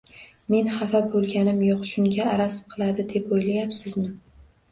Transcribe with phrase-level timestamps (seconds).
[0.53, 4.09] Men xafa bo`lganim yo`q, shunga araz qiladi deb o`ylayapsizmi